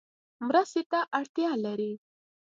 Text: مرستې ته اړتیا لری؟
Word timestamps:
مرستې 0.47 0.81
ته 0.91 0.99
اړتیا 1.19 1.51
لری؟ 1.65 1.91